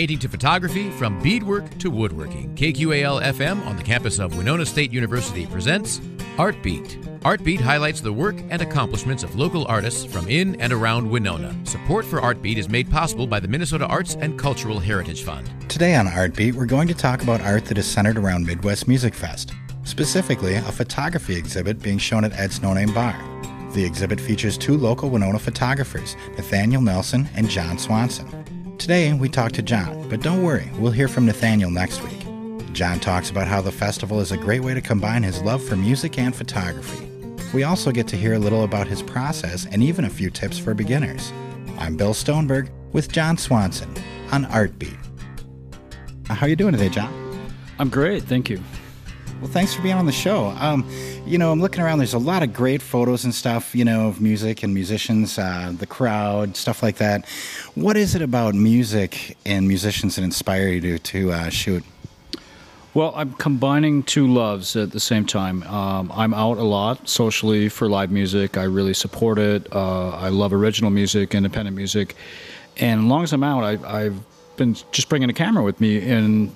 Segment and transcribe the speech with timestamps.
[0.00, 2.54] painting to photography, from beadwork to woodworking.
[2.54, 6.00] KQAL FM on the campus of Winona State University presents
[6.38, 6.96] Art Beat.
[7.22, 11.54] Art Beat highlights the work and accomplishments of local artists from in and around Winona.
[11.66, 15.50] Support for Art Beat is made possible by the Minnesota Arts and Cultural Heritage Fund.
[15.68, 18.88] Today on Art Beat, we're going to talk about art that is centered around Midwest
[18.88, 19.52] Music Fest,
[19.84, 23.22] specifically a photography exhibit being shown at Ed's No Name Bar.
[23.74, 28.40] The exhibit features two local Winona photographers, Nathaniel Nelson and Jon Swanson.
[28.80, 32.24] Today, we talk to Jon, but don't worry, we'll hear from Nathaniel next week.
[32.72, 35.76] Jon talks about how the festival is a great way to combine his love for
[35.76, 37.06] music and photography.
[37.52, 40.58] We also get to hear a little about his process and even a few tips
[40.58, 41.30] for beginners.
[41.78, 43.94] I'm Bill Stoneberg with Jon Swanson
[44.32, 44.96] on Artbeat.
[46.28, 47.12] How are you doing today, Jon?
[47.78, 48.62] I'm great, thank you.
[49.42, 50.46] Well, thanks for being on the show.
[50.58, 50.90] Um,
[51.26, 51.98] you know, I'm looking around.
[51.98, 55.72] There's a lot of great photos and stuff, you know, of music and musicians, uh,
[55.76, 57.28] the crowd, stuff like that.
[57.74, 61.84] What is it about music and musicians that inspire you to, to uh, shoot?
[62.92, 65.62] Well, I'm combining two loves at the same time.
[65.64, 68.56] Um, I'm out a lot socially for live music.
[68.56, 69.72] I really support it.
[69.72, 72.16] Uh, I love original music, independent music,
[72.78, 74.20] and as long as I'm out, I, I've
[74.56, 76.52] been just bringing a camera with me and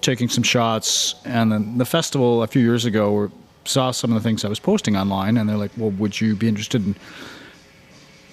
[0.00, 1.16] taking some shots.
[1.24, 3.32] And then the festival a few years ago
[3.66, 6.34] saw some of the things I was posting online, and they're like, "Well, would you
[6.36, 6.96] be interested in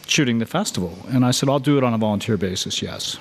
[0.08, 3.18] shooting the festival?" And I said, "I'll do it on a volunteer basis." Yes.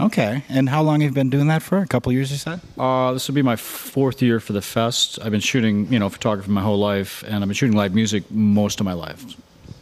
[0.00, 0.42] Okay.
[0.48, 1.78] And how long have you been doing that for?
[1.78, 2.60] A couple years, you said?
[2.78, 5.18] Uh, this will be my fourth year for the fest.
[5.22, 8.24] I've been shooting, you know, photography my whole life, and I've been shooting live music
[8.30, 9.24] most of my life.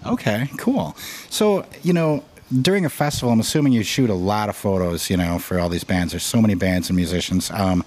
[0.05, 0.97] Okay, cool.
[1.31, 2.25] So, you know,
[2.61, 5.69] during a festival, I'm assuming you shoot a lot of photos, you know, for all
[5.69, 6.13] these bands.
[6.13, 7.51] There's so many bands and musicians.
[7.51, 7.85] Um,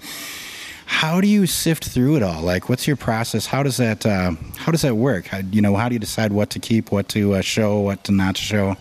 [0.86, 2.42] how do you sift through it all?
[2.42, 3.46] Like, what's your process?
[3.46, 5.26] How does that uh, How does that work?
[5.26, 8.04] How, you know, how do you decide what to keep, what to uh, show, what
[8.04, 8.76] to not show?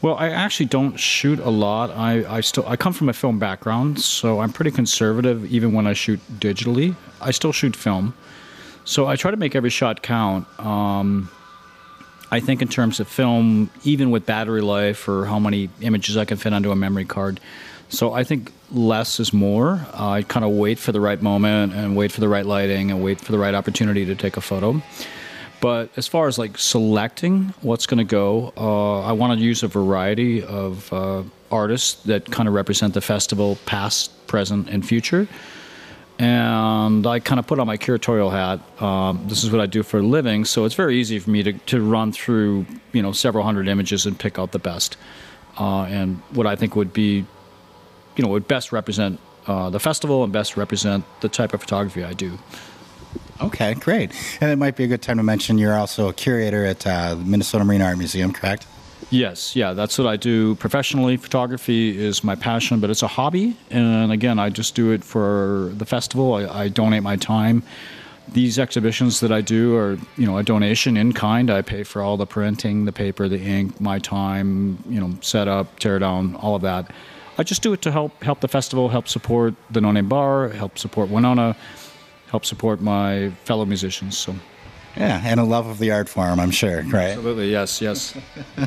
[0.00, 1.90] Well, I actually don't shoot a lot.
[1.90, 5.86] I, I still I come from a film background, so I'm pretty conservative even when
[5.88, 6.94] I shoot digitally.
[7.20, 8.14] I still shoot film,
[8.84, 10.46] so I try to make every shot count.
[10.60, 11.30] Um,
[12.30, 16.26] I think in terms of film, even with battery life or how many images I
[16.26, 17.40] can fit onto a memory card.
[17.88, 19.80] So I think less is more.
[19.94, 22.90] Uh, I kind of wait for the right moment and wait for the right lighting
[22.90, 24.82] and wait for the right opportunity to take a photo.
[25.60, 29.62] But as far as like selecting what's going to go, uh, I want to use
[29.62, 35.26] a variety of uh, artists that kind of represent the festival, past, present, and future.
[36.18, 38.82] And I kind of put on my curatorial hat.
[38.82, 41.44] Um, this is what I do for a living, so it's very easy for me
[41.44, 44.96] to, to run through you know several hundred images and pick out the best,
[45.58, 47.24] uh, and what I think would be,
[48.18, 52.04] you know, would best represent uh, the festival and best represent the type of photography
[52.04, 52.38] I do.
[53.40, 54.10] Okay, great.
[54.40, 57.14] And it might be a good time to mention you're also a curator at uh,
[57.14, 58.66] the Minnesota Marine Art Museum, correct?
[59.10, 61.16] Yes, yeah, that's what I do professionally.
[61.16, 63.56] Photography is my passion, but it's a hobby.
[63.70, 66.34] And again, I just do it for the festival.
[66.34, 67.62] I, I donate my time.
[68.32, 71.50] These exhibitions that I do are, you know, a donation in kind.
[71.50, 75.78] I pay for all the printing, the paper, the ink, my time, you know, setup,
[75.78, 76.90] tear down, all of that.
[77.38, 80.48] I just do it to help help the festival, help support the No Name Bar,
[80.48, 81.56] help support Winona
[82.30, 84.16] help support my fellow musicians.
[84.16, 84.34] So.
[84.96, 87.10] Yeah, and a love of the art form, I'm sure, right?
[87.10, 88.16] Absolutely, yes, yes.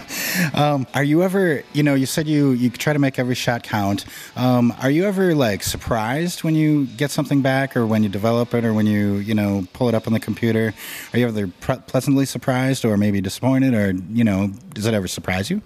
[0.54, 3.64] um, are you ever, you know, you said you you try to make every shot
[3.64, 4.06] count.
[4.38, 8.54] Um, are you ever like surprised when you get something back, or when you develop
[8.54, 10.74] it, or when you you know pull it up on the computer?
[11.12, 15.10] Are you ever pre- pleasantly surprised, or maybe disappointed, or you know, does it ever
[15.10, 15.62] surprise you?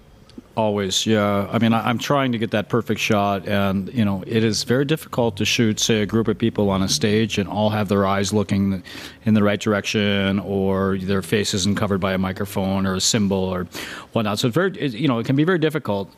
[0.56, 1.46] Always, yeah.
[1.52, 4.64] I mean, I, am trying to get that perfect shot, and you know, it is
[4.64, 7.88] very difficult to shoot, say, a group of people on a stage and all have
[7.88, 8.82] their eyes looking
[9.26, 13.36] in the right direction, or their face isn't covered by a microphone or a cymbal
[13.36, 13.64] or
[14.12, 14.38] whatnot.
[14.38, 16.10] So it's very, it, you know, it can be very difficult.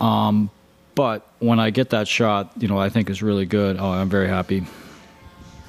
[0.00, 0.50] Um,
[0.96, 3.76] but when I get that shot, you know, I think is really good.
[3.78, 4.66] Oh, I'm very happy.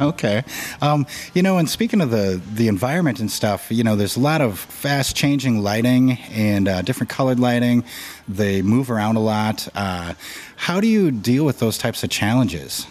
[0.01, 0.43] Okay.
[0.81, 4.21] Um, you know, and speaking of the, the environment and stuff, you know, there's a
[4.21, 7.83] lot of fast changing lighting and uh, different colored lighting.
[8.27, 9.67] They move around a lot.
[9.75, 10.13] Uh,
[10.55, 12.87] how do you deal with those types of challenges?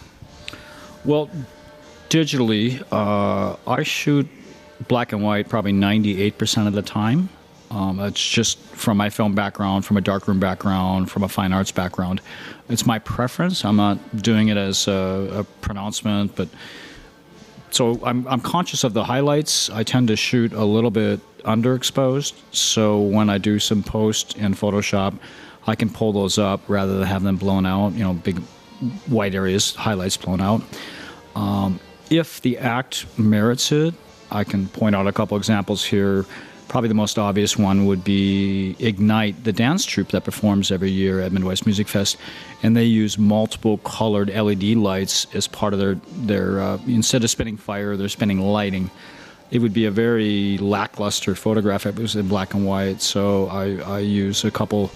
[1.03, 1.31] Well,
[2.09, 4.27] digitally, uh, I shoot
[4.87, 7.29] black and white probably 98% of the time.
[7.71, 11.71] Um, it's just from my film background, from a darkroom background, from a fine arts
[11.71, 12.21] background.
[12.67, 13.63] It's my preference.
[13.63, 16.49] I'm not doing it as a, a pronouncement, but
[17.79, 19.69] so I'm, I'm conscious of the highlights.
[19.69, 22.33] I tend to shoot a little bit underexposed.
[22.51, 25.17] So when I do some post in Photoshop,
[25.65, 28.39] I can pull those up rather than have them blown out, you know, big
[29.07, 30.61] white areas, highlights blown out.
[31.37, 31.79] Um,
[32.09, 33.93] if the act merits it,
[34.29, 36.25] I can point out a couple examples here.
[36.69, 41.19] Probably the most obvious one would be Ignite, the dance troupe that performs every year
[41.19, 42.15] at Midwest Music Fest,
[42.61, 46.59] and they use multiple colored LED lights as part of their their.
[46.61, 48.91] Uh, instead of spinning fire, they're spinning lighting.
[49.49, 53.01] It would be a very lackluster photograph it was in black and white.
[53.01, 54.91] So I, I use a couple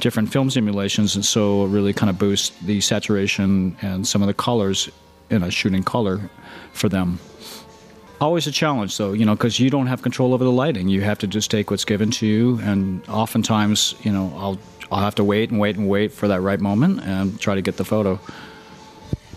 [0.00, 4.34] different film simulations, and so really kind of boost the saturation and some of the
[4.34, 4.88] colors
[5.28, 6.30] in a shooting color
[6.72, 7.18] for them.
[8.20, 10.88] Always a challenge, though, you know, because you don't have control over the lighting.
[10.88, 14.58] You have to just take what's given to you, and oftentimes, you know, I'll
[14.92, 17.62] I'll have to wait and wait and wait for that right moment and try to
[17.62, 18.20] get the photo.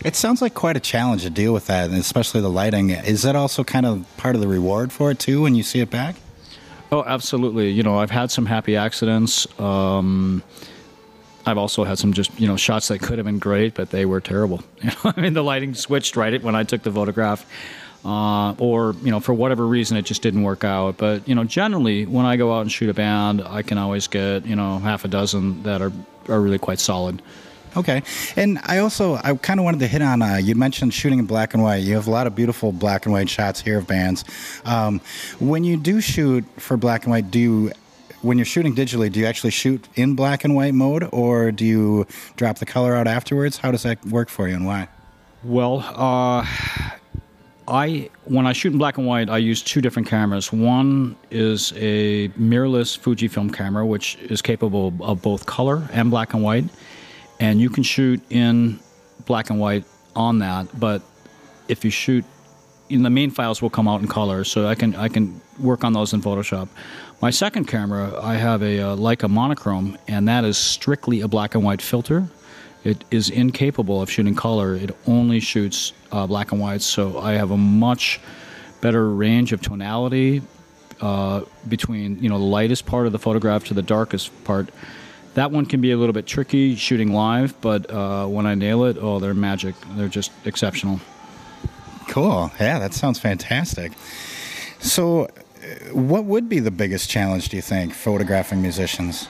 [0.04, 2.90] It sounds like quite a challenge to deal with that, and especially the lighting.
[2.90, 5.80] Is that also kind of part of the reward for it too when you see
[5.80, 6.16] it back?
[6.92, 7.70] Oh, absolutely.
[7.70, 9.46] You know, I've had some happy accidents.
[9.58, 10.42] Um,
[11.46, 14.04] I've also had some just you know shots that could have been great, but they
[14.04, 14.62] were terrible.
[14.82, 17.46] You know, I mean, the lighting switched right when I took the photograph
[18.04, 20.96] uh, or you know for whatever reason it just didn't work out.
[20.96, 24.06] But you know generally when I go out and shoot a band, I can always
[24.06, 25.92] get you know half a dozen that are
[26.28, 27.22] are really quite solid.
[27.76, 28.04] Okay,
[28.36, 30.22] and I also I kind of wanted to hit on.
[30.22, 31.78] Uh, you mentioned shooting in black and white.
[31.78, 34.24] You have a lot of beautiful black and white shots here of bands.
[34.64, 35.00] Um,
[35.40, 37.72] when you do shoot for black and white, do you
[38.22, 41.64] when you're shooting digitally, do you actually shoot in black and white mode, or do
[41.64, 42.06] you
[42.36, 43.58] drop the color out afterwards?
[43.58, 44.88] How does that work for you, and why?
[45.42, 46.46] Well, uh,
[47.66, 50.52] I when I shoot in black and white, I use two different cameras.
[50.52, 56.42] One is a mirrorless Fujifilm camera, which is capable of both color and black and
[56.42, 56.64] white,
[57.40, 58.78] and you can shoot in
[59.24, 59.84] black and white
[60.14, 60.68] on that.
[60.78, 61.02] But
[61.68, 62.24] if you shoot,
[62.90, 65.84] in the main files will come out in color, so I can I can work
[65.84, 66.68] on those in Photoshop.
[67.22, 71.54] My second camera, I have a, a Leica monochrome, and that is strictly a black
[71.54, 72.28] and white filter.
[72.84, 74.74] It is incapable of shooting color.
[74.74, 76.82] It only shoots uh, black and white.
[76.82, 78.20] So I have a much
[78.80, 80.42] better range of tonality
[81.00, 84.68] uh, between you know the lightest part of the photograph to the darkest part.
[85.34, 88.84] That one can be a little bit tricky shooting live, but uh, when I nail
[88.84, 89.74] it, oh, they're magic.
[89.96, 91.00] They're just exceptional.
[92.08, 92.52] Cool.
[92.60, 93.92] Yeah, that sounds fantastic.
[94.78, 95.28] So, uh,
[95.92, 99.28] what would be the biggest challenge, do you think, photographing musicians?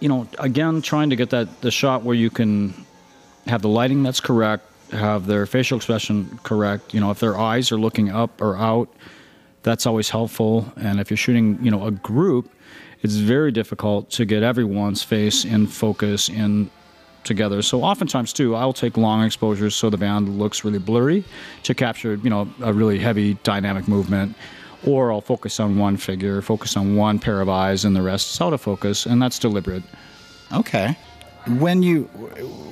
[0.00, 2.74] You know, again, trying to get that the shot where you can
[3.46, 6.92] have the lighting that's correct, have their facial expression correct.
[6.94, 8.88] You know, if their eyes are looking up or out,
[9.62, 10.72] that's always helpful.
[10.76, 12.50] And if you're shooting, you know, a group,
[13.02, 16.70] it's very difficult to get everyone's face in focus in
[17.24, 17.60] together.
[17.60, 21.24] So oftentimes too, I'll take long exposures so the band looks really blurry
[21.64, 24.34] to capture, you know, a really heavy dynamic movement
[24.86, 28.34] or I'll focus on one figure, focus on one pair of eyes, and the rest
[28.34, 29.82] is out of focus, and that's deliberate.
[30.52, 30.96] Okay.
[31.58, 32.04] When you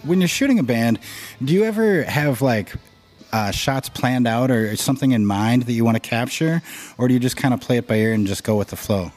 [0.05, 0.99] when you're shooting a band,
[1.43, 2.75] do you ever have like
[3.32, 6.62] uh, shots planned out or something in mind that you want to capture,
[6.96, 8.76] or do you just kind of play it by ear and just go with the
[8.76, 9.12] flow?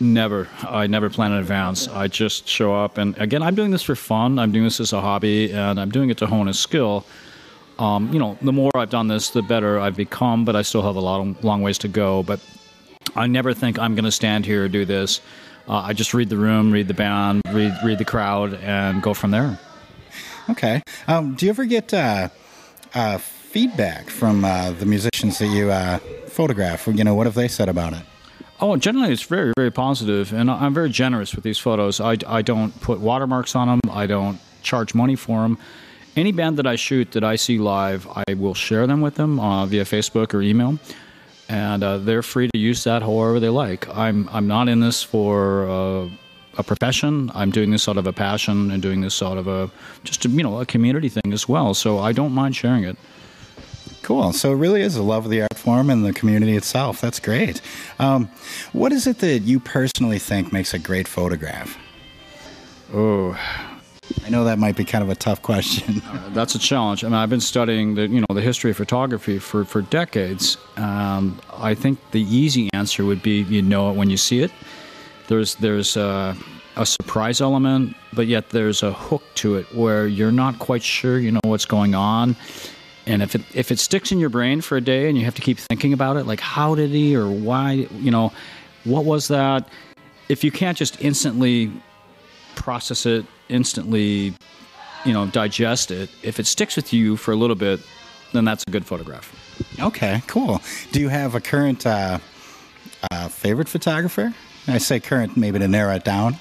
[0.00, 0.48] Never.
[0.62, 1.86] I never plan in advance.
[1.86, 4.38] I just show up, and again, I'm doing this for fun.
[4.38, 7.04] I'm doing this as a hobby, and I'm doing it to hone a skill.
[7.82, 10.82] Um, you know, the more I've done this, the better I've become, but I still
[10.82, 12.22] have a long, long ways to go.
[12.22, 12.38] But
[13.16, 15.20] I never think I'm going to stand here and do this.
[15.68, 19.14] Uh, I just read the room, read the band, read read the crowd, and go
[19.14, 19.58] from there.
[20.48, 20.80] Okay.
[21.08, 22.28] Um, do you ever get uh,
[22.94, 25.98] uh, feedback from uh, the musicians that you uh,
[26.28, 26.86] photograph?
[26.86, 28.02] You know, what have they said about it?
[28.60, 32.00] Oh, generally it's very, very positive, and I'm very generous with these photos.
[32.00, 33.80] I, I don't put watermarks on them.
[33.90, 35.58] I don't charge money for them
[36.16, 39.40] any band that I shoot that I see live, I will share them with them
[39.40, 40.78] uh, via Facebook or email,
[41.48, 43.88] and uh, they're free to use that however they like.
[43.96, 46.08] I'm I'm not in this for uh,
[46.58, 47.30] a profession.
[47.34, 49.70] I'm doing this out of a passion and doing this out of a
[50.04, 51.74] just a, you know a community thing as well.
[51.74, 52.96] So I don't mind sharing it.
[54.02, 54.32] Cool.
[54.32, 57.00] So it really is a love of the art form and the community itself.
[57.00, 57.60] That's great.
[58.00, 58.28] Um,
[58.72, 61.78] what is it that you personally think makes a great photograph?
[62.92, 63.38] Oh,
[64.24, 66.02] I know that might be kind of a tough question.
[66.06, 67.04] uh, that's a challenge.
[67.04, 70.56] I mean, I've been studying the you know the history of photography for for decades.
[70.76, 74.50] Um, I think the easy answer would be you know it when you see it.
[75.28, 76.36] There's there's a,
[76.76, 81.18] a surprise element, but yet there's a hook to it where you're not quite sure
[81.18, 82.36] you know what's going on.
[83.06, 85.34] And if it if it sticks in your brain for a day and you have
[85.36, 88.32] to keep thinking about it, like how did he or why you know
[88.84, 89.68] what was that?
[90.28, 91.72] If you can't just instantly
[92.54, 94.34] process it instantly,
[95.04, 96.10] you know, digest it.
[96.22, 97.80] If it sticks with you for a little bit,
[98.32, 99.30] then that's a good photograph.
[99.80, 100.60] Okay, cool.
[100.92, 102.18] Do you have a current uh,
[103.10, 104.34] uh, favorite photographer?
[104.66, 106.36] I say current, maybe to narrow it down.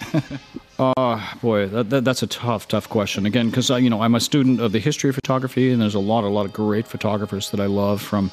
[0.79, 3.25] Oh boy, that, that, that's a tough, tough question.
[3.25, 5.99] Again, because you know I'm a student of the history of photography, and there's a
[5.99, 8.31] lot, a lot of great photographers that I love from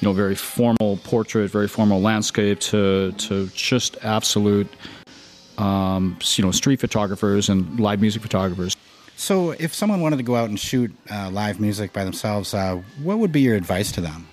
[0.00, 4.68] you know, very formal portrait, very formal landscape, to to just absolute,
[5.58, 8.76] um, you know, street photographers and live music photographers.
[9.16, 12.82] So, if someone wanted to go out and shoot uh, live music by themselves, uh,
[13.02, 14.26] what would be your advice to them?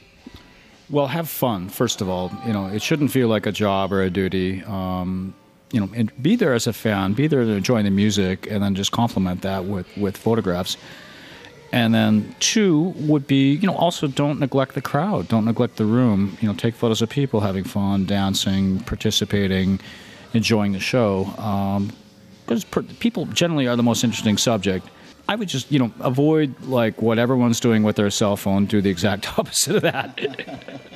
[0.90, 2.32] Well, have fun first of all.
[2.46, 4.63] You know, it shouldn't feel like a job or a duty.
[4.63, 5.34] Um,
[5.72, 8.62] you know, and be there as a fan, be there to enjoy the music, and
[8.62, 10.78] then just complement that with with photographs.
[11.74, 15.86] And then two would be, you know, also don't neglect the crowd, don't neglect the
[15.86, 16.38] room.
[16.42, 19.80] You know, take photos of people having fun, dancing, participating,
[20.34, 21.26] enjoying the show.
[21.38, 21.92] Um,
[22.46, 24.86] because per- people generally are the most interesting subject.
[25.30, 28.66] I would just, you know, avoid like what everyone's doing with their cell phone.
[28.66, 30.20] Do the exact opposite of that.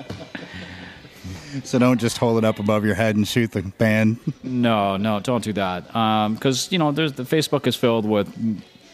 [1.64, 4.20] So don't just hold it up above your head and shoot the band.
[4.44, 5.88] no, no, don't do that.
[5.88, 8.28] Because um, you know, there's the Facebook is filled with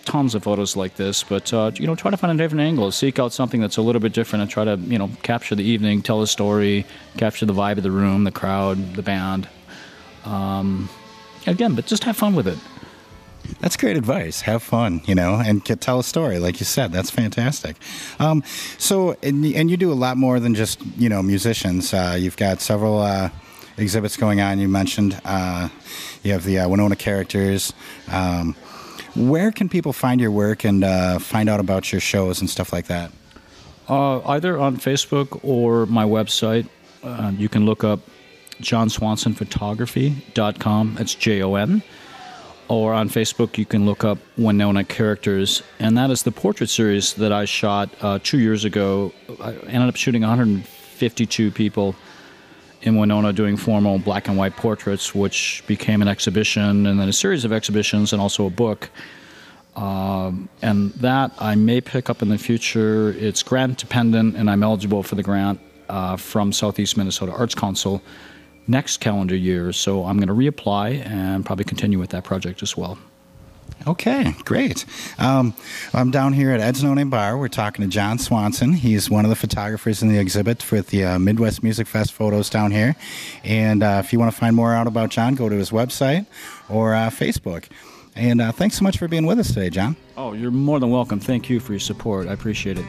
[0.06, 2.92] tons of photos like this, but uh, you know, try to find a different angle.
[2.92, 5.64] Seek out something that's a little bit different, and try to you know capture the
[5.64, 6.86] evening, tell a story,
[7.18, 9.48] capture the vibe of the room, the crowd, the band.
[10.26, 10.90] Um,
[11.48, 12.58] again, but just have fun with it.
[13.60, 14.42] That's great advice.
[14.42, 16.92] Have fun, you know, and tell a story, like you said.
[16.92, 17.76] That's fantastic.
[18.20, 18.44] Um,
[18.78, 21.94] so, and, and, you do a lot more than just you know musicians.
[21.94, 23.30] Uh, you've got several uh,
[23.78, 24.60] exhibits going on.
[24.60, 25.70] You mentioned uh,
[26.24, 27.74] you have the uh, Winona characters.
[28.10, 28.56] Um,
[29.16, 32.72] where can people find your work and uh, find out about your shows and stuff
[32.72, 33.12] like that?
[33.90, 36.68] Uh, either on Facebook or my website.
[37.38, 38.00] you can look up
[38.62, 40.96] jonswansonphotography.com.
[40.96, 41.84] That's J O N
[42.72, 47.14] or on Facebook, you can look up Winona Characters, and that is the portrait series
[47.16, 49.12] that I shot uh, two years ago.
[49.42, 51.98] I ended up shooting 152 people
[52.84, 57.14] in Winona doing formal black and white portraits, which became an exhibition and then a
[57.14, 58.90] series of exhibitions and also a book.
[59.76, 63.14] Um, and that I may pick up in the future.
[63.20, 68.02] It's grant dependent, and I'm eligible for the grant uh, from Southeast Minnesota Arts Council
[68.72, 69.72] next calendar year.
[69.74, 72.98] So I'm going to reapply and probably continue with that project as well.
[73.88, 74.86] Okay, great.
[75.18, 75.56] Um,
[75.94, 77.38] I'm down here at Ed's No Name Bar.
[77.38, 78.74] We're talking to Jon Swanson.
[78.74, 82.50] He's one of the photographers in the exhibit for the uh, Midwest Music Fest photos
[82.50, 82.96] down here.
[83.44, 86.28] And uh, if you want to find more out about Jon, go to his website
[86.70, 87.66] or uh, Facebook.
[88.16, 89.96] And uh, thanks so much for being with us today, Jon.
[90.16, 91.20] Oh, you're more than welcome.
[91.20, 92.28] Thank you for your support.
[92.28, 92.86] I appreciate it.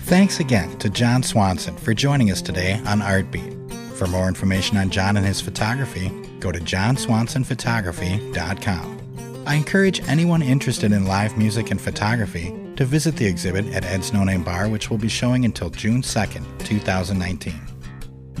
[0.00, 3.55] Thanks again to Jon Swanson for joining us today on Artbeat.
[3.96, 9.42] For more information on Jon and his photography, go to jonswansonphotography.com.
[9.46, 14.12] I encourage anyone interested in live music and photography to visit the exhibit at Ed's
[14.12, 17.54] No Name Bar, which will be showing until June 2nd, 2019.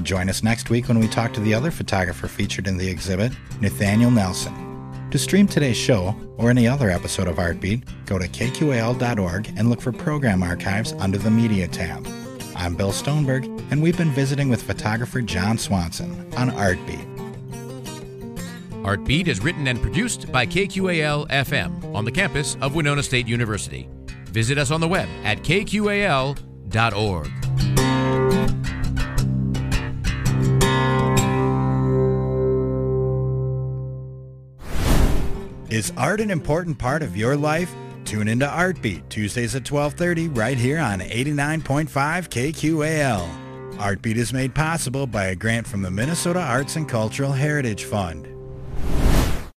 [0.02, 3.32] Join us next week when we talk to the other photographer featured in the exhibit,
[3.60, 4.52] Nathaniel Nelson.
[5.10, 9.80] To stream today's show or any other episode of Artbeat, go to kqal.org and look
[9.80, 12.06] for program archives under the Media tab.
[12.56, 17.06] I'm Bill Stoneberg, and we've been visiting with photographer Jon Swanson on Artbeat.
[18.82, 23.88] Artbeat is written and produced by KQAL FM on the campus of Winona State University.
[24.26, 26.36] Visit us on the web at kqal.org.
[35.68, 37.74] Is art an important part of your life?
[38.06, 43.28] Tune into Artbeat Tuesdays at 12:30 right here on 89.5 KQAL.
[43.78, 48.35] Artbeat is made possible by a grant from the Minnesota Arts and Cultural Heritage Fund.